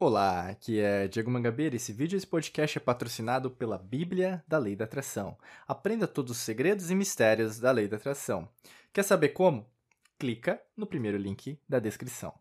Olá, 0.00 0.50
aqui 0.50 0.78
é 0.78 1.08
Diego 1.08 1.28
Mangabeira. 1.28 1.74
Esse 1.74 1.92
vídeo, 1.92 2.16
esse 2.16 2.26
podcast 2.26 2.78
é 2.78 2.80
patrocinado 2.80 3.50
pela 3.50 3.76
Bíblia 3.76 4.44
da 4.46 4.56
Lei 4.56 4.76
da 4.76 4.84
Atração. 4.84 5.36
Aprenda 5.66 6.06
todos 6.06 6.30
os 6.30 6.38
segredos 6.38 6.88
e 6.88 6.94
mistérios 6.94 7.58
da 7.58 7.72
Lei 7.72 7.88
da 7.88 7.96
Atração. 7.96 8.48
Quer 8.92 9.02
saber 9.02 9.30
como? 9.30 9.68
Clica 10.16 10.62
no 10.76 10.86
primeiro 10.86 11.18
link 11.18 11.58
da 11.68 11.80
descrição. 11.80 12.32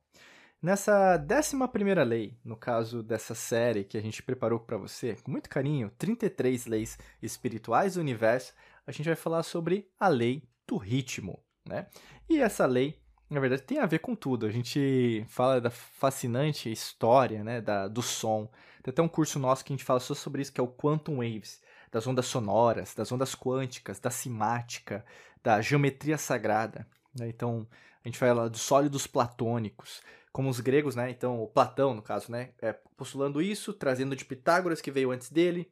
Nessa 0.61 1.17
décima 1.17 1.67
primeira 1.67 2.04
lei, 2.04 2.37
no 2.45 2.55
caso 2.55 3.01
dessa 3.01 3.33
série 3.33 3.83
que 3.83 3.97
a 3.97 4.01
gente 4.01 4.21
preparou 4.21 4.59
para 4.59 4.77
você, 4.77 5.15
com 5.15 5.31
muito 5.31 5.49
carinho, 5.49 5.91
33 5.97 6.67
leis 6.67 6.95
espirituais 7.23 7.95
do 7.95 8.01
universo, 8.01 8.53
a 8.85 8.91
gente 8.91 9.07
vai 9.07 9.15
falar 9.15 9.41
sobre 9.41 9.89
a 9.99 10.07
lei 10.07 10.43
do 10.67 10.77
ritmo, 10.77 11.43
né? 11.68 11.87
E 12.29 12.39
essa 12.39 12.68
lei 12.68 13.01
na 13.29 13.39
verdade, 13.39 13.63
tem 13.63 13.79
a 13.79 13.86
ver 13.86 13.99
com 13.99 14.15
tudo. 14.15 14.45
A 14.45 14.51
gente 14.51 15.25
fala 15.27 15.59
da 15.59 15.69
fascinante 15.69 16.71
história 16.71 17.43
né, 17.43 17.59
da, 17.59 17.87
do 17.87 18.01
som. 18.01 18.49
Tem 18.81 18.91
até 18.91 19.01
um 19.01 19.07
curso 19.07 19.37
nosso 19.37 19.65
que 19.65 19.73
a 19.73 19.75
gente 19.75 19.83
fala 19.83 19.99
só 19.99 20.13
sobre 20.13 20.41
isso, 20.41 20.54
que 20.54 20.61
é 20.61 20.63
o 20.63 20.68
Quantum 20.68 21.18
Waves, 21.18 21.61
das 21.91 22.07
ondas 22.07 22.25
sonoras, 22.25 22.95
das 22.95 23.11
ondas 23.11 23.35
quânticas, 23.35 23.99
da 23.99 24.09
simática, 24.09 25.05
da 25.43 25.61
geometria 25.61 26.18
sagrada. 26.18 26.87
Né? 27.18 27.27
Então, 27.27 27.68
a 28.04 28.07
gente 28.07 28.18
fala 28.18 28.49
dos 28.49 28.61
sólidos 28.61 29.05
platônicos, 29.05 30.01
como 30.32 30.49
os 30.49 30.59
gregos, 30.59 30.96
né? 30.96 31.09
Então, 31.09 31.41
o 31.41 31.47
Platão, 31.47 31.93
no 31.93 32.02
caso, 32.02 32.31
né? 32.31 32.52
É, 32.61 32.71
postulando 32.95 33.41
isso, 33.41 33.73
trazendo 33.73 34.16
de 34.16 34.23
Pitágoras, 34.23 34.80
que 34.80 34.91
veio 34.91 35.11
antes 35.11 35.30
dele, 35.30 35.69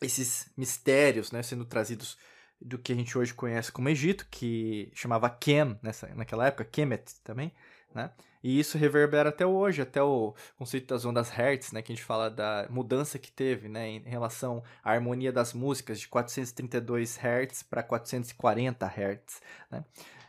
esses 0.00 0.50
mistérios, 0.56 1.30
né? 1.30 1.42
Sendo 1.42 1.64
trazidos 1.64 2.16
do 2.60 2.78
que 2.78 2.92
a 2.92 2.96
gente 2.96 3.16
hoje 3.16 3.34
conhece 3.34 3.70
como 3.70 3.88
Egito, 3.88 4.26
que 4.30 4.90
chamava 4.94 5.28
Kem 5.28 5.78
nessa, 5.82 6.08
naquela 6.14 6.46
época, 6.46 6.64
Kemet 6.64 7.20
também, 7.22 7.52
né? 7.94 8.10
E 8.42 8.60
isso 8.60 8.76
reverbera 8.76 9.30
até 9.30 9.46
hoje, 9.46 9.80
até 9.80 10.02
o 10.02 10.34
conceito 10.58 10.88
das 10.88 11.06
ondas 11.06 11.30
Hertz, 11.30 11.72
né, 11.72 11.80
que 11.80 11.90
a 11.90 11.94
gente 11.96 12.04
fala 12.04 12.30
da 12.30 12.66
mudança 12.68 13.18
que 13.18 13.32
teve, 13.32 13.70
né, 13.70 13.88
em 13.88 14.00
relação 14.00 14.62
à 14.82 14.92
harmonia 14.92 15.32
das 15.32 15.54
músicas 15.54 15.98
de 15.98 16.08
432 16.08 17.16
Hz 17.16 17.62
para 17.62 17.82
440 17.82 18.86
Hz, 18.86 19.40
né? 19.70 19.82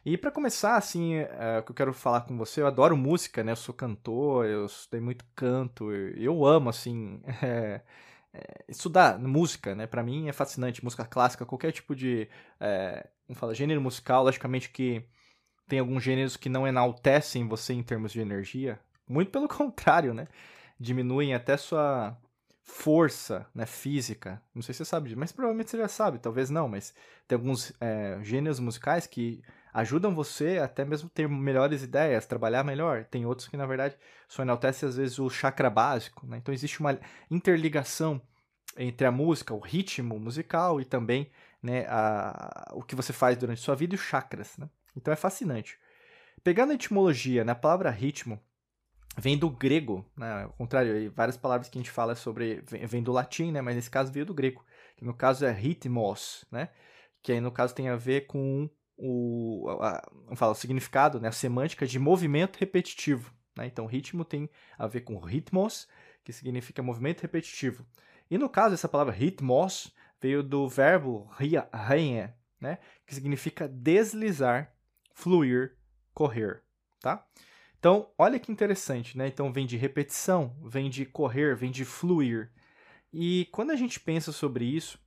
E 0.06 0.17
para 0.17 0.32
começar, 0.32 0.78
assim, 0.78 1.16
é, 1.16 1.60
o 1.60 1.64
que 1.64 1.72
eu 1.72 1.76
quero 1.76 1.92
falar 1.92 2.22
com 2.22 2.38
você, 2.38 2.62
eu 2.62 2.67
adoro 2.67 2.95
música, 2.95 3.44
né? 3.44 3.52
Eu 3.52 3.56
sou 3.56 3.73
cantor, 3.73 4.45
eu 4.45 4.67
estudei 4.67 5.02
muito 5.02 5.26
canto, 5.36 5.92
eu 5.92 6.45
amo, 6.45 6.70
assim, 6.70 7.20
é, 7.42 7.82
é, 8.36 8.66
estudar 8.67 9.17
música, 9.19 9.73
né? 9.73 9.88
Para 9.88 10.03
mim 10.03 10.28
é 10.28 10.33
fascinante, 10.33 10.83
música 10.83 11.05
clássica, 11.05 11.45
qualquer 11.45 11.72
tipo 11.72 11.95
de, 11.95 12.28
é, 12.59 13.08
como 13.25 13.39
fala, 13.39 13.55
gênero 13.55 13.81
musical, 13.81 14.23
logicamente 14.23 14.69
que 14.69 15.03
tem 15.67 15.80
alguns 15.80 16.03
gêneros 16.03 16.36
que 16.38 16.50
não 16.50 16.67
enaltecem 16.67 17.47
você 17.47 17.73
em 17.73 17.81
termos 17.81 18.11
de 18.11 18.19
energia, 18.19 18.80
muito 19.08 19.31
pelo 19.31 19.47
contrário, 19.50 20.14
né? 20.14 20.27
Diminuem 20.80 21.33
até 21.33 21.55
sua 21.55 22.17
força, 22.61 23.47
né, 23.53 23.66
física. 23.66 24.42
Não 24.53 24.61
sei 24.61 24.73
se 24.73 24.80
você 24.80 24.86
sabe, 24.86 25.16
mas 25.16 25.31
provavelmente 25.31 25.70
você 25.70 25.77
já 25.77 25.88
sabe, 25.88 26.20
talvez 26.20 26.49
não, 26.49 26.67
mas 26.67 26.94
tem 27.27 27.36
alguns 27.38 27.72
é, 27.80 28.17
gêneros 28.23 28.59
musicais 28.59 29.05
que 29.08 29.42
ajudam 29.76 30.16
você 30.16 30.58
até 30.58 30.86
mesmo 30.86 31.09
ter 31.09 31.28
melhores 31.28 31.84
ideias, 31.84 32.26
trabalhar 32.26 32.64
melhor. 32.64 33.04
Tem 33.04 33.26
outros 33.26 33.50
que, 33.50 33.58
na 33.58 33.66
verdade, 33.66 33.98
só 34.26 34.42
enaltecem 34.42 34.88
às 34.88 34.95
vezes 34.95 35.20
o 35.20 35.30
chakra 35.30 35.70
básico, 35.70 36.26
né? 36.26 36.38
Então 36.38 36.54
existe 36.54 36.80
uma 36.80 36.98
interligação 37.30 38.22
entre 38.78 39.06
a 39.06 39.12
música, 39.12 39.54
o 39.54 39.59
ritmo 39.59 40.17
musical 40.17 40.80
e 40.80 40.86
também 40.86 41.30
né, 41.62 41.86
a, 41.90 42.72
o 42.73 42.82
que 42.82 42.95
você 42.95 43.12
faz 43.12 43.38
durante 43.38 43.59
sua 43.59 43.76
vida 43.76 43.94
e 43.94 43.98
os 43.98 44.02
chakras, 44.02 44.58
né? 44.58 44.70
Então 44.95 45.12
é 45.14 45.17
fascinante. 45.17 45.78
Pegando 46.42 46.72
a 46.72 46.76
etimologia, 46.76 47.44
né, 47.44 47.52
a 47.52 47.56
palavra 47.56 47.89
ritmo 47.89 48.42
vem 49.17 49.38
do 49.38 49.50
grego, 49.50 50.10
né? 50.16 50.44
Ao 50.44 50.54
contrário, 50.54 51.11
várias 51.11 51.36
palavras 51.36 51.67
que 51.67 51.78
a 51.78 51.82
gente 51.82 51.92
fala 51.92 52.16
sobre 52.16 52.64
vem 52.66 53.04
do 53.04 53.11
latim, 53.11 53.52
né? 53.52 53.61
Mas 53.61 53.76
nesse 53.76 53.92
caso 53.92 54.10
veio 54.10 54.26
do 54.26 54.33
grego, 54.33 54.64
que 54.95 55.04
no 55.04 55.14
caso 55.14 55.45
é 55.45 55.52
ritmos, 55.52 56.45
né? 56.49 56.70
Que 57.22 57.33
aí 57.33 57.42
no 57.42 57.52
caso 57.52 57.76
tem 57.76 57.89
a 57.89 57.98
ver 57.98 58.28
com 58.28 58.70
o, 58.98 59.67
a, 59.82 60.02
fala, 60.36 60.52
o 60.52 60.56
significado, 60.56 61.20
né? 61.20 61.28
A 61.28 61.32
semântica 61.32 61.86
de 61.86 62.00
movimento 62.00 62.58
repetitivo, 62.58 63.33
né? 63.56 63.66
Então 63.66 63.86
ritmo 63.86 64.23
tem 64.23 64.50
a 64.78 64.88
ver 64.88 65.02
com 65.02 65.17
ritmos, 65.17 65.88
que 66.23 66.33
significa 66.33 66.82
movimento 66.82 67.22
repetitivo. 67.22 67.86
E 68.30 68.38
no 68.38 68.50
caso 68.50 68.73
essa 68.73 68.89
palavra 68.89 69.14
ritmos 69.14 69.94
veio 70.22 70.42
do 70.42 70.67
verbo 70.67 71.30
reine, 71.73 72.34
né? 72.60 72.80
Que 73.05 73.14
significa 73.14 73.67
deslizar, 73.67 74.73
fluir, 75.14 75.78
correr, 76.14 76.64
tá? 77.00 77.26
Então, 77.78 78.10
olha 78.17 78.39
que 78.39 78.52
interessante, 78.52 79.16
né? 79.16 79.28
Então, 79.28 79.54
vem 79.54 79.67
de 79.67 79.78
repetição, 79.78 80.58
vem 80.64 80.89
de 80.89 81.05
correr, 81.05 81.55
vem 81.55 81.70
de 81.70 81.86
fluir. 81.86 82.52
E 83.14 83.48
quando 83.52 83.70
a 83.70 83.76
gente 83.76 84.00
pensa 84.00 84.32
sobre 84.32 84.66
isso, 84.66 84.98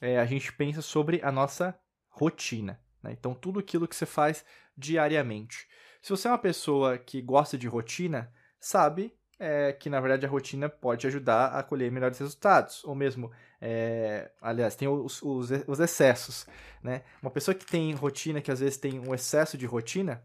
é, 0.00 0.18
a 0.18 0.26
gente 0.26 0.52
pensa 0.52 0.82
sobre 0.82 1.20
a 1.22 1.30
nossa 1.30 1.78
rotina. 2.08 2.80
Né? 3.06 3.12
Então, 3.18 3.34
tudo 3.34 3.60
aquilo 3.60 3.86
que 3.86 3.94
você 3.94 4.06
faz 4.06 4.44
diariamente. 4.76 5.68
Se 6.02 6.10
você 6.10 6.28
é 6.28 6.30
uma 6.30 6.38
pessoa 6.38 6.98
que 6.98 7.22
gosta 7.22 7.56
de 7.56 7.66
rotina, 7.66 8.32
sabe 8.58 9.14
é, 9.38 9.72
que, 9.72 9.88
na 9.88 10.00
verdade, 10.00 10.26
a 10.26 10.28
rotina 10.28 10.68
pode 10.68 11.06
ajudar 11.06 11.48
a 11.48 11.62
colher 11.62 11.90
melhores 11.90 12.18
resultados. 12.18 12.84
Ou 12.84 12.94
mesmo, 12.94 13.30
é, 13.60 14.30
aliás, 14.40 14.74
tem 14.74 14.88
os, 14.88 15.22
os, 15.22 15.50
os 15.66 15.80
excessos. 15.80 16.46
Né? 16.82 17.02
Uma 17.22 17.30
pessoa 17.30 17.54
que 17.54 17.64
tem 17.64 17.92
rotina, 17.94 18.40
que 18.40 18.50
às 18.50 18.60
vezes 18.60 18.76
tem 18.76 18.98
um 18.98 19.14
excesso 19.14 19.56
de 19.56 19.66
rotina, 19.66 20.22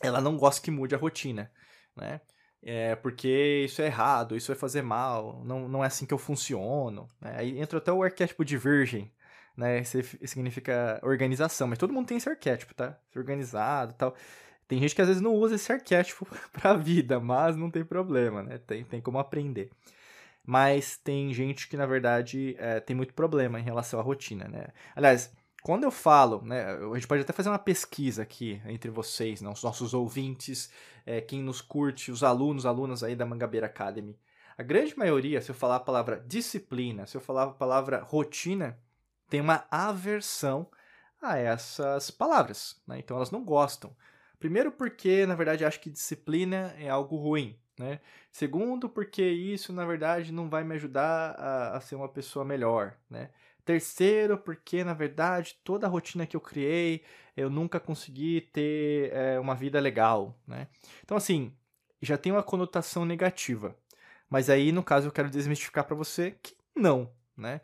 ela 0.00 0.20
não 0.20 0.36
gosta 0.36 0.62
que 0.62 0.70
mude 0.70 0.94
a 0.94 0.98
rotina, 0.98 1.50
né? 1.96 2.20
É 2.60 2.96
porque 2.96 3.62
isso 3.64 3.80
é 3.80 3.86
errado, 3.86 4.36
isso 4.36 4.48
vai 4.48 4.56
fazer 4.58 4.82
mal, 4.82 5.44
não, 5.44 5.68
não 5.68 5.84
é 5.84 5.86
assim 5.86 6.04
que 6.04 6.12
eu 6.12 6.18
funciono. 6.18 7.08
Né? 7.20 7.34
Aí 7.36 7.58
entra 7.60 7.78
até 7.78 7.92
o 7.92 8.02
arquétipo 8.02 8.44
de 8.44 8.56
virgem, 8.56 9.12
né? 9.58 9.82
Significa 9.82 11.00
organização, 11.02 11.66
mas 11.66 11.78
todo 11.78 11.92
mundo 11.92 12.06
tem 12.06 12.16
esse 12.16 12.28
arquétipo, 12.28 12.72
tá? 12.74 12.96
Ser 13.10 13.18
organizado 13.18 13.92
tal. 13.94 14.14
Tem 14.68 14.78
gente 14.78 14.94
que 14.94 15.02
às 15.02 15.08
vezes 15.08 15.20
não 15.20 15.34
usa 15.34 15.56
esse 15.56 15.72
arquétipo 15.72 16.28
pra 16.52 16.74
vida, 16.74 17.18
mas 17.18 17.56
não 17.56 17.68
tem 17.68 17.84
problema, 17.84 18.40
né? 18.40 18.58
Tem, 18.58 18.84
tem 18.84 19.00
como 19.00 19.18
aprender. 19.18 19.70
Mas 20.46 20.96
tem 20.96 21.34
gente 21.34 21.68
que, 21.68 21.76
na 21.76 21.86
verdade, 21.86 22.54
é, 22.58 22.78
tem 22.78 22.94
muito 22.94 23.12
problema 23.14 23.58
em 23.58 23.64
relação 23.64 23.98
à 23.98 24.02
rotina, 24.02 24.46
né? 24.46 24.68
Aliás, 24.94 25.32
quando 25.60 25.82
eu 25.82 25.90
falo, 25.90 26.40
né, 26.42 26.64
a 26.66 26.94
gente 26.94 27.08
pode 27.08 27.22
até 27.22 27.32
fazer 27.32 27.48
uma 27.48 27.58
pesquisa 27.58 28.22
aqui 28.22 28.62
entre 28.64 28.90
vocês, 28.90 29.42
né, 29.42 29.50
os 29.50 29.62
nossos 29.62 29.92
ouvintes, 29.92 30.70
é, 31.04 31.20
quem 31.20 31.42
nos 31.42 31.60
curte, 31.60 32.12
os 32.12 32.22
alunos, 32.22 32.64
alunas 32.64 33.02
aí 33.02 33.16
da 33.16 33.26
Mangabeira 33.26 33.66
Academy. 33.66 34.16
A 34.56 34.62
grande 34.62 34.96
maioria, 34.96 35.42
se 35.42 35.50
eu 35.50 35.54
falar 35.54 35.76
a 35.76 35.80
palavra 35.80 36.24
disciplina, 36.26 37.06
se 37.06 37.16
eu 37.16 37.20
falar 37.20 37.42
a 37.44 37.50
palavra 37.50 38.00
rotina, 38.02 38.78
tem 39.28 39.40
uma 39.40 39.66
aversão 39.70 40.68
a 41.20 41.36
essas 41.36 42.10
palavras, 42.10 42.80
né? 42.86 42.98
Então 42.98 43.16
elas 43.16 43.30
não 43.30 43.44
gostam. 43.44 43.94
Primeiro 44.38 44.70
porque, 44.70 45.26
na 45.26 45.34
verdade, 45.34 45.64
acho 45.64 45.80
que 45.80 45.90
disciplina 45.90 46.74
é 46.78 46.88
algo 46.88 47.16
ruim, 47.16 47.58
né? 47.78 48.00
Segundo 48.30 48.88
porque 48.88 49.22
isso, 49.22 49.72
na 49.72 49.84
verdade, 49.84 50.32
não 50.32 50.48
vai 50.48 50.62
me 50.64 50.74
ajudar 50.74 51.34
a, 51.38 51.76
a 51.76 51.80
ser 51.80 51.96
uma 51.96 52.08
pessoa 52.08 52.44
melhor, 52.44 52.96
né? 53.10 53.30
Terceiro, 53.64 54.38
porque 54.38 54.82
na 54.82 54.94
verdade 54.94 55.58
toda 55.62 55.86
a 55.86 55.90
rotina 55.90 56.26
que 56.26 56.34
eu 56.34 56.40
criei 56.40 57.04
eu 57.36 57.50
nunca 57.50 57.78
consegui 57.78 58.40
ter 58.40 59.12
é, 59.12 59.38
uma 59.38 59.54
vida 59.54 59.78
legal, 59.78 60.36
né? 60.46 60.66
Então, 61.04 61.16
assim, 61.16 61.52
já 62.02 62.18
tem 62.18 62.32
uma 62.32 62.42
conotação 62.42 63.04
negativa. 63.04 63.76
Mas 64.28 64.50
aí, 64.50 64.72
no 64.72 64.82
caso, 64.82 65.08
eu 65.08 65.12
quero 65.12 65.30
desmistificar 65.30 65.84
para 65.84 65.94
você 65.94 66.32
que 66.42 66.56
não, 66.74 67.10
né? 67.36 67.60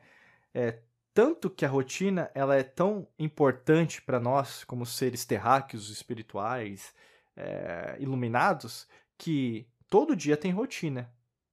É, 0.54 0.78
tanto 1.14 1.48
que 1.48 1.64
a 1.64 1.68
rotina 1.68 2.28
ela 2.34 2.56
é 2.56 2.64
tão 2.64 3.06
importante 3.16 4.02
para 4.02 4.18
nós 4.18 4.64
como 4.64 4.84
seres 4.84 5.24
terráqueos, 5.24 5.88
espirituais, 5.88 6.92
é, 7.36 7.96
iluminados, 8.00 8.88
que 9.16 9.68
todo 9.88 10.16
dia 10.16 10.36
tem 10.36 10.50
rotina, 10.50 11.08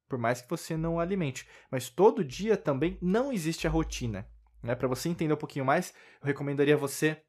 por 0.10 0.18
mais 0.18 0.42
que 0.42 0.50
você 0.50 0.76
não 0.76 1.00
alimente. 1.00 1.48
Mas 1.70 1.90
todo 1.90 2.24
dia 2.24 2.58
também 2.58 2.98
não 3.00 3.32
existe 3.32 3.68
a 3.68 3.70
rotina. 3.70 4.28
Né? 4.64 4.74
Para 4.74 4.88
você 4.88 5.08
entender 5.08 5.34
um 5.34 5.38
pouquinho 5.38 5.64
mais, 5.64 5.94
eu 6.20 6.26
recomendaria 6.26 6.76
você 6.76 7.22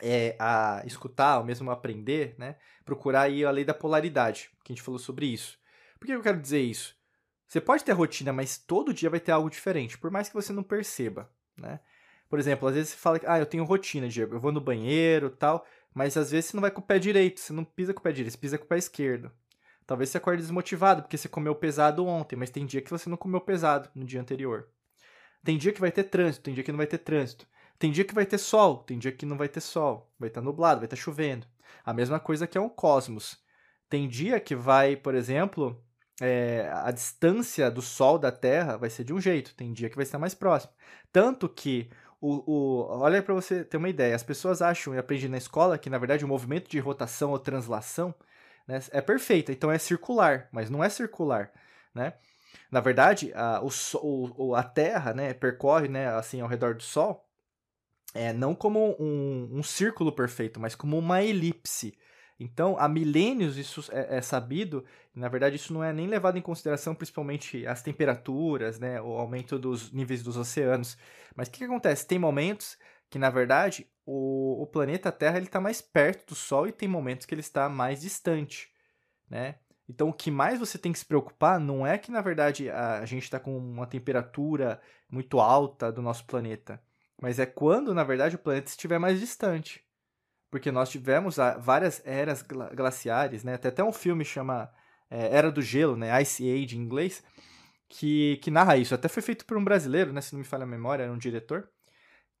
é, 0.00 0.36
a 0.38 0.82
escutar, 0.86 1.38
ou 1.38 1.44
mesmo 1.44 1.68
aprender, 1.68 2.36
né? 2.38 2.56
procurar 2.84 3.22
aí 3.22 3.44
a 3.44 3.50
lei 3.50 3.64
da 3.64 3.74
polaridade, 3.74 4.50
que 4.64 4.72
a 4.72 4.74
gente 4.76 4.84
falou 4.84 5.00
sobre 5.00 5.26
isso. 5.26 5.58
Por 5.98 6.06
que 6.06 6.12
eu 6.12 6.22
quero 6.22 6.40
dizer 6.40 6.60
isso? 6.60 6.96
Você 7.48 7.60
pode 7.60 7.82
ter 7.82 7.90
rotina, 7.90 8.32
mas 8.32 8.56
todo 8.56 8.94
dia 8.94 9.10
vai 9.10 9.18
ter 9.18 9.32
algo 9.32 9.50
diferente, 9.50 9.98
por 9.98 10.12
mais 10.12 10.28
que 10.28 10.34
você 10.34 10.52
não 10.52 10.62
perceba. 10.62 11.28
Né? 11.60 11.80
Por 12.28 12.38
exemplo, 12.38 12.68
às 12.68 12.74
vezes 12.74 12.90
você 12.90 12.96
fala 12.96 13.18
que 13.18 13.26
ah, 13.26 13.38
eu 13.38 13.46
tenho 13.46 13.64
rotina, 13.64 14.08
Diego, 14.08 14.34
eu 14.34 14.40
vou 14.40 14.52
no 14.52 14.60
banheiro 14.60 15.30
tal, 15.30 15.66
mas 15.94 16.16
às 16.16 16.30
vezes 16.30 16.50
você 16.50 16.56
não 16.56 16.62
vai 16.62 16.70
com 16.70 16.80
o 16.80 16.84
pé 16.84 16.98
direito, 16.98 17.40
você 17.40 17.52
não 17.52 17.64
pisa 17.64 17.92
com 17.92 18.00
o 18.00 18.02
pé 18.02 18.12
direito, 18.12 18.32
você 18.32 18.38
pisa 18.38 18.58
com 18.58 18.64
o 18.64 18.68
pé 18.68 18.78
esquerdo. 18.78 19.30
Talvez 19.86 20.10
você 20.10 20.18
acorde 20.18 20.40
desmotivado 20.40 21.02
porque 21.02 21.18
você 21.18 21.28
comeu 21.28 21.54
pesado 21.54 22.06
ontem, 22.06 22.36
mas 22.36 22.50
tem 22.50 22.64
dia 22.64 22.80
que 22.80 22.90
você 22.90 23.10
não 23.10 23.16
comeu 23.16 23.40
pesado 23.40 23.88
no 23.94 24.04
dia 24.04 24.20
anterior. 24.20 24.68
Tem 25.42 25.58
dia 25.58 25.72
que 25.72 25.80
vai 25.80 25.90
ter 25.90 26.04
trânsito, 26.04 26.44
tem 26.44 26.54
dia 26.54 26.62
que 26.62 26.70
não 26.70 26.76
vai 26.76 26.86
ter 26.86 26.98
trânsito. 26.98 27.46
Tem 27.78 27.90
dia 27.90 28.04
que 28.04 28.14
vai 28.14 28.26
ter 28.26 28.38
sol, 28.38 28.84
tem 28.84 28.98
dia 28.98 29.10
que 29.10 29.26
não 29.26 29.36
vai 29.36 29.48
ter 29.48 29.60
sol. 29.60 30.12
Vai 30.18 30.28
estar 30.28 30.40
tá 30.40 30.44
nublado, 30.44 30.80
vai 30.80 30.86
estar 30.86 30.96
tá 30.96 31.02
chovendo. 31.02 31.46
A 31.84 31.92
mesma 31.92 32.20
coisa 32.20 32.46
que 32.46 32.58
é 32.58 32.60
um 32.60 32.68
cosmos. 32.68 33.42
Tem 33.88 34.06
dia 34.06 34.38
que 34.38 34.54
vai, 34.54 34.94
por 34.94 35.14
exemplo, 35.14 35.82
é, 36.20 36.70
a 36.72 36.90
distância 36.90 37.70
do 37.70 37.80
Sol 37.80 38.18
da 38.18 38.30
Terra 38.30 38.76
vai 38.76 38.90
ser 38.90 39.04
de 39.04 39.12
um 39.12 39.20
jeito, 39.20 39.54
tem 39.54 39.72
dia 39.72 39.88
que 39.88 39.96
vai 39.96 40.02
estar 40.02 40.18
mais 40.18 40.34
próximo. 40.34 40.72
Tanto 41.12 41.48
que 41.48 41.90
o, 42.20 42.42
o, 42.46 43.00
olha 43.00 43.22
para 43.22 43.34
você 43.34 43.64
ter 43.64 43.78
uma 43.78 43.88
ideia. 43.88 44.14
As 44.14 44.22
pessoas 44.22 44.60
acham, 44.60 44.94
e 44.94 44.98
aprendi 44.98 45.28
na 45.28 45.38
escola, 45.38 45.78
que 45.78 45.88
na 45.88 45.98
verdade 45.98 46.24
o 46.24 46.28
movimento 46.28 46.68
de 46.70 46.78
rotação 46.78 47.30
ou 47.30 47.38
translação 47.38 48.14
né, 48.68 48.80
é 48.90 49.00
perfeito, 49.00 49.50
então 49.50 49.70
é 49.72 49.78
circular, 49.78 50.48
mas 50.52 50.68
não 50.68 50.84
é 50.84 50.88
circular. 50.88 51.50
Né? 51.94 52.12
Na 52.70 52.80
verdade, 52.80 53.32
a, 53.34 53.62
o, 53.62 54.54
a 54.54 54.62
Terra 54.62 55.14
né, 55.14 55.32
percorre 55.32 55.88
né, 55.88 56.08
assim 56.08 56.40
ao 56.40 56.48
redor 56.48 56.74
do 56.74 56.82
Sol 56.82 57.26
é, 58.14 58.32
não 58.32 58.54
como 58.54 58.96
um, 58.98 59.48
um 59.52 59.62
círculo 59.62 60.12
perfeito, 60.12 60.58
mas 60.60 60.74
como 60.74 60.98
uma 60.98 61.22
elipse. 61.22 61.96
Então, 62.40 62.74
há 62.78 62.88
milênios 62.88 63.58
isso 63.58 63.86
é, 63.92 64.16
é, 64.16 64.22
sabido, 64.22 64.82
na 65.14 65.28
verdade 65.28 65.56
isso 65.56 65.74
não 65.74 65.84
é 65.84 65.92
nem 65.92 66.06
levado 66.06 66.38
em 66.38 66.42
consideração 66.42 66.94
principalmente 66.94 67.66
as 67.66 67.82
temperaturas, 67.82 68.80
né, 68.80 68.98
o 69.02 69.12
aumento 69.18 69.58
dos 69.58 69.92
níveis 69.92 70.22
dos 70.22 70.38
oceanos. 70.38 70.96
Mas 71.36 71.48
o 71.48 71.50
que, 71.50 71.58
que 71.58 71.64
acontece? 71.64 72.06
Tem 72.06 72.18
momentos 72.18 72.78
que, 73.10 73.18
na 73.18 73.28
verdade, 73.28 73.86
o, 74.06 74.62
o 74.62 74.66
planeta 74.66 75.12
Terra 75.12 75.38
está 75.38 75.60
mais 75.60 75.82
perto 75.82 76.28
do 76.28 76.34
Sol 76.34 76.66
e 76.66 76.72
tem 76.72 76.88
momentos 76.88 77.26
que 77.26 77.34
ele 77.34 77.42
está 77.42 77.68
mais 77.68 78.00
distante, 78.00 78.72
né? 79.28 79.56
Então, 79.86 80.08
o 80.08 80.12
que 80.12 80.30
mais 80.30 80.58
você 80.58 80.78
tem 80.78 80.92
que 80.92 80.98
se 81.00 81.04
preocupar 81.04 81.60
não 81.60 81.86
é 81.86 81.98
que, 81.98 82.12
na 82.12 82.22
verdade, 82.22 82.70
a 82.70 83.04
gente 83.04 83.24
está 83.24 83.40
com 83.40 83.56
uma 83.58 83.86
temperatura 83.86 84.80
muito 85.10 85.40
alta 85.40 85.90
do 85.92 86.00
nosso 86.00 86.24
planeta, 86.24 86.80
mas 87.20 87.38
é 87.40 87.46
quando, 87.46 87.92
na 87.92 88.04
verdade, 88.04 88.36
o 88.36 88.38
planeta 88.38 88.70
estiver 88.70 88.98
mais 88.98 89.18
distante 89.20 89.84
porque 90.50 90.72
nós 90.72 90.90
tivemos 90.90 91.36
várias 91.60 92.02
eras 92.04 92.42
glaciares, 92.42 93.44
né? 93.44 93.56
Tem 93.56 93.68
até 93.68 93.84
um 93.84 93.92
filme 93.92 94.24
chama 94.24 94.70
é, 95.08 95.36
Era 95.36 95.50
do 95.50 95.62
Gelo, 95.62 95.96
né? 95.96 96.20
Ice 96.22 96.42
Age 96.42 96.76
em 96.76 96.80
inglês, 96.80 97.22
que, 97.88 98.38
que 98.42 98.50
narra 98.50 98.76
isso. 98.76 98.94
Até 98.94 99.08
foi 99.08 99.22
feito 99.22 99.46
por 99.46 99.56
um 99.56 99.64
brasileiro, 99.64 100.12
né? 100.12 100.20
Se 100.20 100.32
não 100.32 100.40
me 100.40 100.44
falha 100.44 100.64
a 100.64 100.66
memória, 100.66 101.04
era 101.04 101.12
um 101.12 101.18
diretor. 101.18 101.68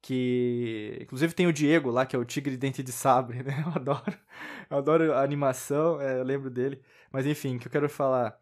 Que 0.02 0.98
inclusive 1.02 1.34
tem 1.34 1.46
o 1.46 1.52
Diego 1.52 1.90
lá, 1.90 2.06
que 2.06 2.16
é 2.16 2.18
o 2.18 2.24
Tigre 2.24 2.56
Dente 2.56 2.82
de 2.82 2.92
Sabre, 2.92 3.42
né? 3.44 3.62
Eu 3.66 3.72
adoro, 3.72 4.18
eu 4.70 4.78
adoro 4.78 5.12
a 5.14 5.22
animação, 5.22 6.00
é, 6.00 6.18
eu 6.18 6.24
lembro 6.24 6.50
dele. 6.50 6.82
Mas 7.12 7.26
enfim, 7.26 7.56
o 7.56 7.58
que 7.60 7.68
eu 7.68 7.72
quero 7.72 7.88
falar 7.88 8.36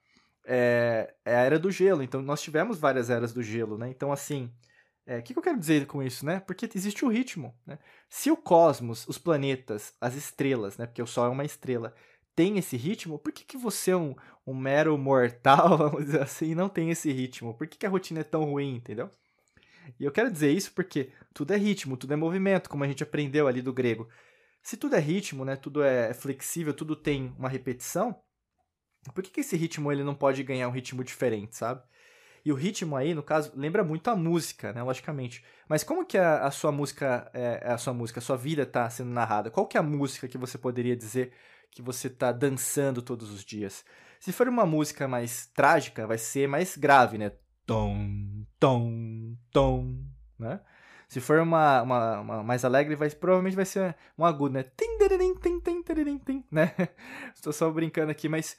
é, 0.46 1.14
é 1.24 1.36
a 1.36 1.40
Era 1.40 1.58
do 1.58 1.70
Gelo. 1.70 2.02
Então 2.02 2.22
nós 2.22 2.40
tivemos 2.42 2.78
várias 2.78 3.10
eras 3.10 3.32
do 3.32 3.42
gelo, 3.42 3.76
né? 3.76 3.90
Então 3.90 4.12
assim 4.12 4.50
o 5.08 5.10
é, 5.10 5.22
que, 5.22 5.32
que, 5.32 5.38
eu 5.38 5.42
quero 5.42 5.58
dizer 5.58 5.86
com 5.86 6.02
isso, 6.02 6.26
né? 6.26 6.38
Porque 6.40 6.68
existe 6.74 7.04
o 7.04 7.08
ritmo, 7.08 7.54
né? 7.66 7.78
Se 8.10 8.30
o 8.30 8.36
cosmos, 8.36 9.08
os 9.08 9.16
planetas, 9.16 9.94
as 10.00 10.14
estrelas, 10.14 10.76
né? 10.76 10.86
Porque 10.86 11.02
o 11.02 11.06
Sol 11.06 11.26
é 11.26 11.28
uma 11.30 11.44
estrela, 11.44 11.94
tem 12.34 12.58
esse 12.58 12.76
ritmo, 12.76 13.18
por 13.18 13.32
que, 13.32 13.44
que 13.44 13.56
você, 13.56 13.94
um, 13.94 14.14
um 14.46 14.54
mero 14.54 14.96
mortal, 14.98 15.76
vamos 15.78 16.04
dizer 16.04 16.22
assim, 16.22 16.54
não 16.54 16.68
tem 16.68 16.90
esse 16.90 17.10
ritmo? 17.10 17.54
Por 17.54 17.66
que, 17.66 17.78
que 17.78 17.86
a 17.86 17.90
rotina 17.90 18.20
é 18.20 18.24
tão 18.24 18.44
ruim, 18.44 18.76
entendeu? 18.76 19.10
E 19.98 20.04
eu 20.04 20.12
quero 20.12 20.30
dizer 20.30 20.52
isso 20.52 20.72
porque 20.72 21.10
tudo 21.32 21.54
é 21.54 21.56
ritmo, 21.56 21.96
tudo 21.96 22.12
é 22.12 22.16
movimento, 22.16 22.68
como 22.68 22.84
a 22.84 22.86
gente 22.86 23.02
aprendeu 23.02 23.48
ali 23.48 23.62
do 23.62 23.72
grego. 23.72 24.08
Se 24.62 24.76
tudo 24.76 24.94
é 24.94 25.00
ritmo, 25.00 25.44
né? 25.44 25.56
Tudo 25.56 25.82
é 25.82 26.12
flexível, 26.12 26.74
tudo 26.74 26.94
tem 26.94 27.34
uma 27.38 27.48
repetição, 27.48 28.14
por 29.14 29.22
que, 29.22 29.30
que 29.30 29.40
esse 29.40 29.56
ritmo 29.56 29.90
ele 29.90 30.04
não 30.04 30.14
pode 30.14 30.42
ganhar 30.42 30.68
um 30.68 30.72
ritmo 30.72 31.02
diferente, 31.02 31.56
sabe? 31.56 31.82
E 32.48 32.52
o 32.52 32.54
ritmo 32.54 32.96
aí, 32.96 33.12
no 33.12 33.22
caso, 33.22 33.52
lembra 33.54 33.84
muito 33.84 34.08
a 34.08 34.16
música, 34.16 34.72
né? 34.72 34.82
Logicamente. 34.82 35.44
Mas 35.68 35.84
como 35.84 36.06
que 36.06 36.16
a, 36.16 36.46
a 36.46 36.50
sua 36.50 36.72
música, 36.72 37.30
é, 37.34 37.60
a 37.62 37.76
sua 37.76 37.92
música, 37.92 38.20
a 38.20 38.22
sua 38.22 38.38
vida 38.38 38.62
está 38.62 38.88
sendo 38.88 39.10
narrada? 39.10 39.50
Qual 39.50 39.66
que 39.66 39.76
é 39.76 39.80
a 39.80 39.82
música 39.82 40.26
que 40.26 40.38
você 40.38 40.56
poderia 40.56 40.96
dizer 40.96 41.30
que 41.70 41.82
você 41.82 42.06
está 42.06 42.32
dançando 42.32 43.02
todos 43.02 43.30
os 43.30 43.44
dias? 43.44 43.84
Se 44.18 44.32
for 44.32 44.48
uma 44.48 44.64
música 44.64 45.06
mais 45.06 45.44
trágica, 45.48 46.06
vai 46.06 46.16
ser 46.16 46.48
mais 46.48 46.74
grave, 46.74 47.18
né? 47.18 47.32
Tom, 47.66 48.46
tom, 48.58 49.36
tom, 49.52 49.98
né? 50.38 50.58
Se 51.06 51.20
for 51.20 51.40
uma, 51.40 51.82
uma, 51.82 52.20
uma, 52.20 52.42
mais 52.42 52.64
alegre, 52.64 52.96
vai, 52.96 53.10
provavelmente 53.10 53.56
vai 53.56 53.66
ser 53.66 53.94
um 54.16 54.24
agudo, 54.24 54.54
né? 54.54 54.62
Tim, 54.62 54.96
né? 56.50 56.72
Estou 57.36 57.52
só 57.52 57.70
brincando 57.70 58.10
aqui, 58.10 58.26
mas 58.26 58.56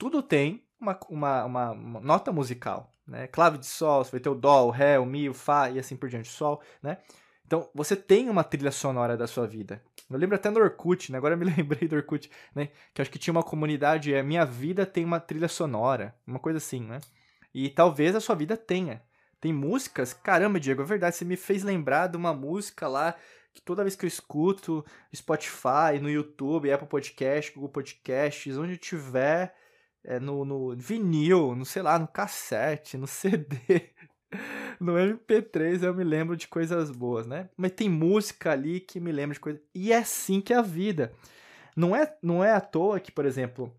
tudo 0.00 0.22
tem 0.22 0.64
uma, 0.80 0.98
uma, 1.10 1.44
uma, 1.44 1.70
uma 1.72 2.00
nota 2.00 2.32
musical, 2.32 2.90
né? 3.06 3.26
Clave 3.26 3.58
de 3.58 3.66
sol, 3.66 4.02
você 4.02 4.12
vai 4.12 4.20
ter 4.20 4.30
o 4.30 4.34
dó, 4.34 4.64
o 4.66 4.70
ré, 4.70 4.98
o 4.98 5.04
mi, 5.04 5.28
o 5.28 5.34
fá 5.34 5.68
e 5.68 5.78
assim 5.78 5.94
por 5.94 6.08
diante, 6.08 6.30
o 6.30 6.32
sol, 6.32 6.62
né? 6.82 6.96
Então, 7.44 7.68
você 7.74 7.94
tem 7.94 8.30
uma 8.30 8.42
trilha 8.42 8.70
sonora 8.70 9.14
da 9.14 9.26
sua 9.26 9.46
vida. 9.46 9.82
Eu 10.08 10.16
lembro 10.16 10.36
até 10.36 10.48
no 10.48 10.58
Orkut, 10.58 11.12
né? 11.12 11.18
Agora 11.18 11.34
eu 11.34 11.38
me 11.38 11.44
lembrei 11.54 11.86
do 11.86 11.96
Orkut, 11.96 12.30
né? 12.54 12.70
Que 12.94 13.02
acho 13.02 13.10
que 13.10 13.18
tinha 13.18 13.30
uma 13.30 13.42
comunidade, 13.42 14.14
é 14.14 14.22
Minha 14.22 14.46
Vida 14.46 14.86
tem 14.86 15.04
uma 15.04 15.20
trilha 15.20 15.48
sonora, 15.48 16.14
uma 16.26 16.38
coisa 16.38 16.56
assim, 16.56 16.80
né? 16.80 16.98
E 17.52 17.68
talvez 17.68 18.16
a 18.16 18.20
sua 18.20 18.34
vida 18.34 18.56
tenha. 18.56 19.02
Tem 19.38 19.52
músicas, 19.52 20.14
caramba, 20.14 20.58
Diego, 20.58 20.80
é 20.80 20.84
verdade, 20.86 21.14
você 21.14 21.26
me 21.26 21.36
fez 21.36 21.62
lembrar 21.62 22.06
de 22.06 22.16
uma 22.16 22.32
música 22.32 22.88
lá 22.88 23.14
que 23.52 23.60
toda 23.60 23.82
vez 23.82 23.94
que 23.94 24.06
eu 24.06 24.08
escuto 24.08 24.82
Spotify, 25.14 25.98
no 26.00 26.08
YouTube, 26.08 26.72
Apple 26.72 26.88
Podcast, 26.88 27.52
Google 27.52 27.68
Podcasts, 27.68 28.56
onde 28.56 28.78
tiver, 28.78 29.54
é, 30.04 30.18
no, 30.18 30.44
no 30.44 30.76
vinil, 30.76 31.54
no 31.54 31.64
sei 31.64 31.82
lá, 31.82 31.98
no 31.98 32.08
cassete, 32.08 32.96
no 32.96 33.06
CD, 33.08 33.92
no 34.80 34.94
MP3 34.94 35.82
eu 35.82 35.94
me 35.94 36.04
lembro 36.04 36.36
de 36.36 36.48
coisas 36.48 36.90
boas, 36.90 37.26
né? 37.26 37.48
Mas 37.56 37.72
tem 37.72 37.88
música 37.88 38.52
ali 38.52 38.80
que 38.80 39.00
me 39.00 39.12
lembra 39.12 39.34
de 39.34 39.40
coisas. 39.40 39.60
E 39.74 39.92
é 39.92 39.98
assim 39.98 40.40
que 40.40 40.52
é 40.52 40.56
a 40.56 40.62
vida. 40.62 41.12
Não 41.76 41.94
é, 41.94 42.16
não 42.22 42.42
é 42.42 42.52
à 42.52 42.60
toa 42.60 43.00
que, 43.00 43.12
por 43.12 43.24
exemplo, 43.24 43.72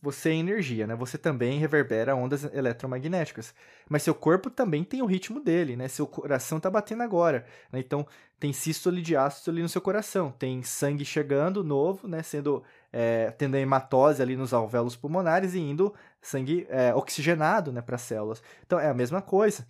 você 0.00 0.30
é 0.30 0.34
energia, 0.34 0.86
né? 0.86 0.94
Você 0.94 1.18
também 1.18 1.58
reverbera 1.58 2.14
ondas 2.14 2.44
eletromagnéticas. 2.44 3.54
Mas 3.88 4.02
seu 4.02 4.14
corpo 4.14 4.50
também 4.50 4.84
tem 4.84 5.02
o 5.02 5.06
ritmo 5.06 5.40
dele, 5.40 5.76
né? 5.76 5.88
Seu 5.88 6.06
coração 6.06 6.60
tá 6.60 6.70
batendo 6.70 7.02
agora. 7.02 7.46
Né? 7.72 7.80
Então, 7.80 8.06
tem 8.38 8.52
sístole 8.52 9.00
e 9.00 9.02
diástole 9.02 9.62
no 9.62 9.68
seu 9.68 9.80
coração. 9.80 10.30
Tem 10.30 10.62
sangue 10.62 11.04
chegando 11.04 11.64
novo, 11.64 12.06
né? 12.06 12.22
Sendo 12.22 12.62
é, 12.98 13.30
tendo 13.32 13.56
a 13.56 13.60
hematose 13.60 14.22
ali 14.22 14.36
nos 14.36 14.54
alvéolos 14.54 14.96
pulmonares 14.96 15.52
e 15.52 15.60
indo 15.60 15.94
sangue 16.22 16.66
é, 16.70 16.94
oxigenado 16.94 17.70
né, 17.70 17.82
para 17.82 17.96
as 17.96 18.00
células. 18.00 18.42
Então 18.64 18.80
é 18.80 18.88
a 18.88 18.94
mesma 18.94 19.20
coisa. 19.20 19.66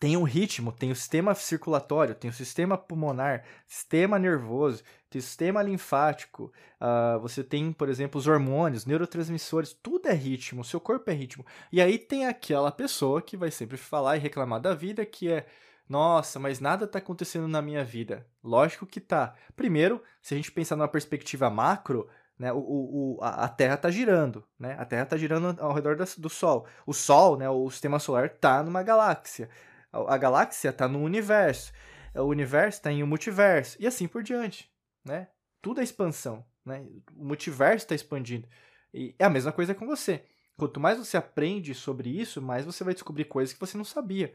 Tem 0.00 0.16
um 0.16 0.22
ritmo, 0.22 0.72
tem 0.72 0.90
o 0.90 0.96
sistema 0.96 1.34
circulatório, 1.34 2.14
tem 2.14 2.30
o 2.30 2.32
sistema 2.32 2.78
pulmonar, 2.78 3.44
sistema 3.66 4.18
nervoso, 4.18 4.82
tem 5.10 5.18
o 5.18 5.22
sistema 5.22 5.62
linfático, 5.62 6.50
uh, 6.80 7.20
você 7.20 7.44
tem, 7.44 7.70
por 7.70 7.88
exemplo, 7.88 8.18
os 8.18 8.26
hormônios, 8.26 8.86
neurotransmissores, 8.86 9.74
tudo 9.82 10.08
é 10.08 10.14
ritmo, 10.14 10.64
seu 10.64 10.80
corpo 10.80 11.10
é 11.10 11.14
ritmo. 11.14 11.44
E 11.70 11.82
aí 11.82 11.98
tem 11.98 12.26
aquela 12.26 12.72
pessoa 12.72 13.20
que 13.20 13.36
vai 13.36 13.50
sempre 13.50 13.76
falar 13.76 14.16
e 14.16 14.20
reclamar 14.20 14.60
da 14.60 14.74
vida, 14.74 15.04
que 15.04 15.30
é 15.30 15.46
nossa, 15.88 16.38
mas 16.38 16.60
nada 16.60 16.84
está 16.84 16.98
acontecendo 16.98 17.46
na 17.46 17.62
minha 17.62 17.84
vida. 17.84 18.26
Lógico 18.42 18.86
que 18.86 19.00
tá. 19.00 19.34
Primeiro, 19.54 20.02
se 20.20 20.34
a 20.34 20.36
gente 20.36 20.50
pensar 20.50 20.76
numa 20.76 20.88
perspectiva 20.88 21.48
macro, 21.48 22.08
né, 22.38 22.52
o, 22.52 22.58
o, 22.58 23.18
a 23.22 23.48
Terra 23.48 23.74
está 23.74 23.90
girando, 23.90 24.44
né? 24.58 24.76
A 24.78 24.84
Terra 24.84 25.04
está 25.04 25.16
girando 25.16 25.56
ao 25.60 25.72
redor 25.72 25.96
do 25.96 26.28
Sol. 26.28 26.66
O 26.84 26.92
Sol, 26.92 27.36
né, 27.36 27.48
o 27.48 27.70
sistema 27.70 27.98
solar, 27.98 28.26
está 28.26 28.62
numa 28.62 28.82
galáxia. 28.82 29.48
A, 29.92 30.14
a 30.14 30.18
galáxia 30.18 30.70
está 30.70 30.88
no 30.88 31.00
universo. 31.00 31.72
O 32.14 32.24
universo 32.24 32.78
está 32.78 32.90
em 32.90 33.02
um 33.02 33.06
multiverso. 33.06 33.76
E 33.80 33.86
assim 33.86 34.08
por 34.08 34.22
diante, 34.22 34.70
né? 35.04 35.28
Tudo 35.62 35.80
é 35.80 35.84
expansão, 35.84 36.44
né? 36.64 36.84
O 37.16 37.24
multiverso 37.24 37.84
está 37.84 37.94
expandindo. 37.94 38.48
E 38.92 39.14
é 39.18 39.24
a 39.24 39.30
mesma 39.30 39.52
coisa 39.52 39.74
com 39.74 39.86
você. 39.86 40.24
Quanto 40.56 40.80
mais 40.80 40.98
você 40.98 41.16
aprende 41.16 41.74
sobre 41.74 42.08
isso, 42.08 42.40
mais 42.40 42.64
você 42.64 42.82
vai 42.82 42.94
descobrir 42.94 43.26
coisas 43.26 43.52
que 43.52 43.60
você 43.60 43.76
não 43.76 43.84
sabia. 43.84 44.34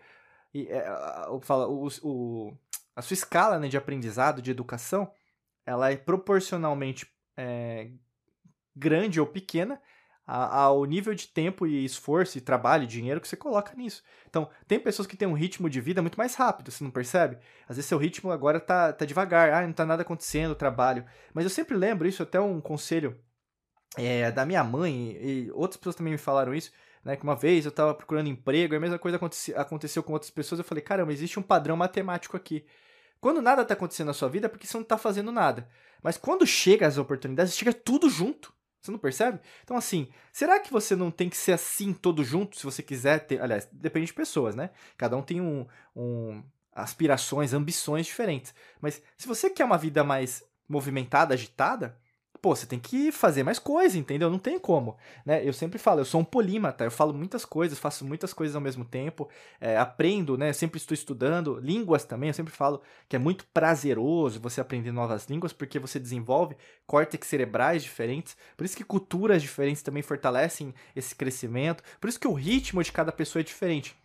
E, 0.53 0.67
é, 0.67 0.85
fala, 1.41 1.67
o, 1.67 1.87
o, 2.03 2.57
a 2.95 3.01
sua 3.01 3.13
escala 3.13 3.59
né, 3.59 3.67
de 3.67 3.77
aprendizado, 3.77 4.41
de 4.41 4.51
educação, 4.51 5.11
ela 5.65 5.91
é 5.91 5.95
proporcionalmente 5.95 7.07
é, 7.37 7.89
grande 8.75 9.19
ou 9.19 9.27
pequena 9.27 9.81
ao 10.23 10.85
nível 10.85 11.13
de 11.13 11.27
tempo 11.27 11.67
e 11.67 11.83
esforço 11.83 12.37
e 12.37 12.41
trabalho 12.41 12.83
e 12.83 12.87
dinheiro 12.87 13.19
que 13.19 13.27
você 13.27 13.35
coloca 13.35 13.75
nisso. 13.75 14.01
Então, 14.29 14.49
tem 14.65 14.79
pessoas 14.79 15.07
que 15.07 15.17
têm 15.17 15.27
um 15.27 15.33
ritmo 15.33 15.69
de 15.69 15.81
vida 15.81 16.01
muito 16.01 16.17
mais 16.17 16.35
rápido, 16.35 16.71
você 16.71 16.83
não 16.83 16.91
percebe? 16.91 17.37
Às 17.67 17.75
vezes 17.75 17.89
seu 17.89 17.97
ritmo 17.97 18.31
agora 18.31 18.59
tá, 18.59 18.93
tá 18.93 19.03
devagar, 19.03 19.51
ah, 19.51 19.65
não 19.65 19.73
tá 19.73 19.85
nada 19.85 20.03
acontecendo, 20.03 20.55
trabalho. 20.55 21.05
Mas 21.33 21.43
eu 21.43 21.49
sempre 21.49 21.75
lembro 21.75 22.07
isso, 22.07 22.23
até 22.23 22.39
um 22.39 22.61
conselho 22.61 23.19
é, 23.97 24.31
da 24.31 24.45
minha 24.45 24.63
mãe, 24.63 25.17
e 25.21 25.51
outras 25.51 25.77
pessoas 25.77 25.95
também 25.95 26.13
me 26.13 26.19
falaram 26.19 26.53
isso, 26.53 26.71
né? 27.03 27.15
Que 27.15 27.23
uma 27.23 27.35
vez 27.35 27.65
eu 27.65 27.69
estava 27.69 27.93
procurando 27.93 28.29
emprego, 28.29 28.75
a 28.75 28.79
mesma 28.79 28.99
coisa 28.99 29.19
aconteceu, 29.55 30.03
com 30.03 30.13
outras 30.13 30.31
pessoas. 30.31 30.59
Eu 30.59 30.65
falei, 30.65 30.83
caramba, 30.83 31.13
existe 31.13 31.39
um 31.39 31.43
padrão 31.43 31.75
matemático 31.75 32.37
aqui. 32.37 32.65
Quando 33.19 33.41
nada 33.41 33.61
está 33.61 33.73
acontecendo 33.73 34.07
na 34.07 34.13
sua 34.13 34.29
vida 34.29 34.47
é 34.47 34.49
porque 34.49 34.65
você 34.65 34.77
não 34.77 34.83
está 34.83 34.97
fazendo 34.97 35.31
nada. 35.31 35.67
Mas 36.01 36.17
quando 36.17 36.45
chega 36.45 36.87
as 36.87 36.97
oportunidades, 36.97 37.55
chega 37.55 37.73
tudo 37.73 38.09
junto. 38.09 38.53
Você 38.81 38.89
não 38.89 38.97
percebe? 38.97 39.39
Então, 39.63 39.77
assim, 39.77 40.09
será 40.33 40.59
que 40.59 40.71
você 40.71 40.95
não 40.95 41.11
tem 41.11 41.29
que 41.29 41.37
ser 41.37 41.51
assim 41.51 41.93
todo 41.93 42.23
junto 42.23 42.57
se 42.57 42.63
você 42.63 42.81
quiser 42.81 43.19
ter. 43.27 43.39
Aliás, 43.39 43.69
depende 43.71 44.07
de 44.07 44.13
pessoas, 44.13 44.55
né? 44.55 44.71
Cada 44.97 45.15
um 45.15 45.21
tem 45.21 45.39
um, 45.39 45.67
um 45.95 46.43
aspirações, 46.73 47.53
ambições 47.53 48.07
diferentes. 48.07 48.55
Mas 48.79 49.01
se 49.15 49.27
você 49.27 49.51
quer 49.51 49.65
uma 49.65 49.77
vida 49.77 50.03
mais 50.03 50.43
movimentada, 50.67 51.35
agitada, 51.35 51.95
pô, 52.41 52.55
você 52.55 52.65
tem 52.65 52.79
que 52.79 53.11
fazer 53.11 53.43
mais 53.43 53.59
coisa, 53.59 53.97
entendeu? 53.97 54.29
Não 54.29 54.39
tem 54.39 54.57
como, 54.57 54.97
né? 55.25 55.47
Eu 55.47 55.53
sempre 55.53 55.77
falo, 55.77 56.01
eu 56.01 56.05
sou 56.05 56.21
um 56.21 56.23
polímata, 56.23 56.83
eu 56.83 56.91
falo 56.91 57.13
muitas 57.13 57.45
coisas, 57.45 57.77
faço 57.77 58.03
muitas 58.03 58.33
coisas 58.33 58.55
ao 58.55 58.61
mesmo 58.61 58.83
tempo, 58.83 59.29
é, 59.59 59.77
aprendo, 59.77 60.37
né? 60.37 60.51
Sempre 60.51 60.77
estou 60.77 60.95
estudando, 60.95 61.59
línguas 61.59 62.03
também, 62.03 62.29
eu 62.29 62.33
sempre 62.33 62.51
falo 62.51 62.81
que 63.07 63.15
é 63.15 63.19
muito 63.19 63.45
prazeroso 63.53 64.39
você 64.39 64.59
aprender 64.59 64.91
novas 64.91 65.25
línguas, 65.27 65.53
porque 65.53 65.77
você 65.77 65.99
desenvolve 65.99 66.55
córtex 66.87 67.27
cerebrais 67.27 67.83
diferentes, 67.83 68.35
por 68.57 68.65
isso 68.65 68.75
que 68.75 68.83
culturas 68.83 69.41
diferentes 69.41 69.83
também 69.83 70.01
fortalecem 70.01 70.73
esse 70.95 71.15
crescimento, 71.15 71.83
por 71.99 72.09
isso 72.09 72.19
que 72.19 72.27
o 72.27 72.33
ritmo 72.33 72.83
de 72.83 72.91
cada 72.91 73.11
pessoa 73.11 73.41
é 73.41 73.43
diferente. 73.43 73.95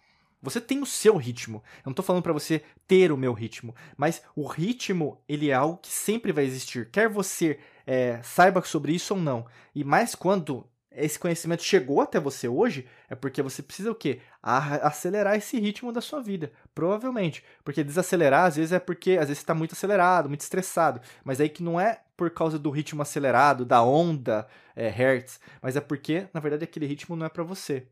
Você 0.43 0.61
tem 0.61 0.81
o 0.81 0.87
seu 0.87 1.17
ritmo. 1.17 1.63
Eu 1.79 1.87
não 1.87 1.93
estou 1.93 2.05
falando 2.05 2.23
para 2.23 2.33
você 2.33 2.63
ter 2.87 3.11
o 3.11 3.17
meu 3.17 3.33
ritmo, 3.33 3.75
mas 3.97 4.23
o 4.35 4.47
ritmo 4.47 5.21
ele 5.29 5.51
é 5.51 5.55
algo 5.55 5.79
que 5.79 5.89
sempre 5.89 6.31
vai 6.31 6.45
existir. 6.45 6.91
Quer 6.91 7.09
você 7.09 7.59
é, 7.87 8.21
saiba 8.23 8.63
sobre 8.63 8.93
isso 8.93 9.15
ou 9.15 9.21
não. 9.21 9.47
E 9.75 9.85
mais 9.85 10.15
quando 10.15 10.67
esse 10.97 11.19
conhecimento 11.19 11.63
chegou 11.63 12.01
até 12.01 12.19
você 12.19 12.49
hoje, 12.49 12.87
é 13.09 13.15
porque 13.15 13.43
você 13.43 13.63
precisa 13.63 13.91
o 13.91 13.95
quê? 13.95 14.21
Acelerar 14.43 15.37
esse 15.37 15.61
ritmo 15.61 15.93
da 15.93 16.01
sua 16.01 16.23
vida, 16.23 16.51
provavelmente. 16.75 17.45
Porque 17.63 17.85
desacelerar, 17.85 18.47
às 18.47 18.57
vezes, 18.57 18.73
é 18.73 18.79
porque 18.79 19.13
às 19.13 19.29
vezes 19.29 19.39
está 19.39 19.55
muito 19.55 19.73
acelerado, 19.73 20.29
muito 20.29 20.41
estressado. 20.41 21.01
Mas 21.23 21.41
aí 21.41 21.51
que 21.51 21.63
não 21.63 21.79
é 21.79 22.01
por 22.17 22.31
causa 22.31 22.59
do 22.59 22.71
ritmo 22.71 23.03
acelerado, 23.03 23.65
da 23.65 23.83
onda 23.83 24.49
é, 24.75 24.89
Hertz, 24.89 25.39
mas 25.61 25.77
é 25.77 25.81
porque, 25.81 26.29
na 26.33 26.41
verdade, 26.41 26.65
aquele 26.65 26.87
ritmo 26.87 27.15
não 27.15 27.27
é 27.27 27.29
para 27.29 27.45
você. 27.45 27.87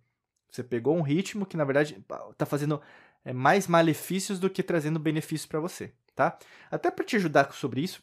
Você 0.51 0.63
pegou 0.63 0.97
um 0.97 1.03
ritmo 1.03 1.45
que, 1.45 1.59
na 1.59 1.65
verdade, 1.65 2.03
está 2.31 2.47
fazendo 2.47 2.81
é, 3.23 3.35
mais 3.35 3.67
malefícios 3.67 4.39
do 4.39 4.49
que 4.49 4.63
trazendo 4.63 4.99
benefícios 4.99 5.47
para 5.47 5.61
você, 5.61 5.93
tá? 6.15 6.39
Até 6.71 6.91
para 6.91 7.05
te 7.05 7.17
ajudar 7.17 7.53
sobre 7.53 7.83
isso, 7.83 8.03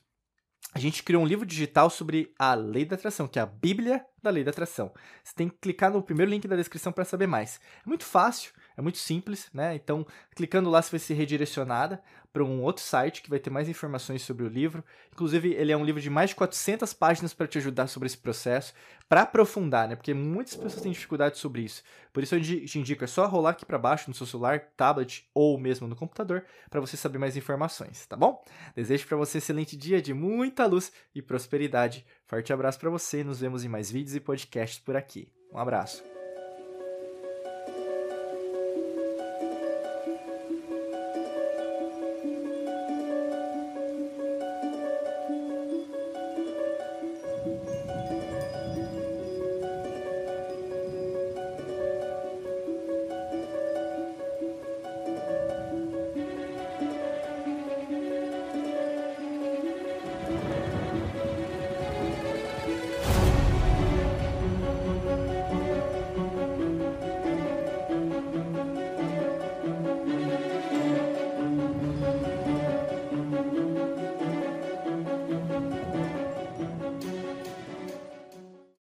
a 0.74 0.80
gente 0.80 1.04
criou 1.04 1.24
um 1.24 1.26
livro 1.28 1.46
digital 1.46 1.90
sobre 1.90 2.34
a 2.40 2.54
lei 2.54 2.86
da 2.86 2.96
atração, 2.96 3.28
que 3.28 3.38
é 3.38 3.42
a 3.42 3.46
Bíblia 3.46 4.06
da 4.24 4.30
Lei 4.30 4.44
da 4.44 4.52
Atração. 4.52 4.92
Você 5.24 5.34
tem 5.36 5.50
que 5.50 5.58
clicar 5.58 5.92
no 5.92 6.02
primeiro 6.02 6.32
link 6.32 6.48
da 6.48 6.56
descrição 6.56 6.92
para 6.92 7.04
saber 7.04 7.28
mais. 7.28 7.60
É 7.86 7.90
muito 7.90 8.06
fácil, 8.06 8.54
é 8.78 8.82
muito 8.82 8.98
simples, 8.98 9.50
né? 9.54 9.76
Então, 9.76 10.06
clicando 10.36 10.70
lá, 10.70 10.82
você 10.82 10.92
vai 10.92 11.00
ser 11.00 11.14
redirecionada 11.14 12.02
para 12.34 12.44
um 12.44 12.62
outro 12.62 12.84
site 12.84 13.22
que 13.22 13.30
vai 13.30 13.40
ter 13.40 13.50
mais 13.50 13.68
informações 13.68 14.22
sobre 14.22 14.46
o 14.46 14.48
livro. 14.48 14.84
Inclusive, 15.12 15.54
ele 15.54 15.72
é 15.72 15.78
um 15.78 15.84
livro 15.84 16.02
de 16.02 16.10
mais 16.10 16.30
de 16.30 16.36
400 16.36 16.94
páginas 16.94 17.34
para 17.34 17.48
te 17.48 17.58
ajudar 17.58 17.88
sobre 17.88 18.08
esse 18.08 18.18
processo, 18.18 18.74
para 19.10 19.24
aprofundar, 19.24 19.88
né? 19.88 19.96
Porque 19.96 20.14
muitas 20.14 20.56
pessoas 20.56 20.82
têm 20.82 20.92
dificuldade 20.92 21.38
sobre 21.38 21.64
isso. 21.64 21.84
Por 22.14 22.24
isso, 22.24 22.36
eu 22.36 22.42
te 22.42 22.80
indico 22.80 23.04
é 23.04 23.08
só 23.08 23.28
rolar 23.28 23.52
aqui 23.52 23.66
para 23.66 23.78
baixo 23.78 24.10
no 24.10 24.14
seu 24.14 24.26
celular, 24.26 24.62
tablet 24.78 25.30
ou 25.34 25.58
mesmo 25.58 25.88
no 25.88 25.96
computador 25.96 26.46
para 26.70 26.80
você 26.80 26.96
saber 26.96 27.18
mais 27.18 27.36
informações, 27.36 28.06
tá 28.06 28.16
bom? 28.16 28.44
Desejo 28.76 29.06
para 29.08 29.18
você 29.18 29.38
um 29.38 29.40
excelente 29.40 29.76
dia 29.76 30.02
de 30.02 30.14
muita 30.14 30.66
luz 30.66 30.92
e 31.14 31.22
prosperidade. 31.22 32.06
Forte 32.26 32.54
abraço 32.54 32.80
para 32.80 32.90
você 32.90 33.24
nos 33.24 33.42
vemos 33.42 33.66
em 33.66 33.70
mais 33.70 33.92
vídeos 33.92 34.16
e 34.16 34.20
podcasts 34.20 34.80
por 34.80 34.96
aqui. 34.96 35.28
Um 35.52 35.58
abraço. 35.58 36.21